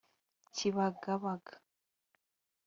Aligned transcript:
Kibagabaga 0.55 1.53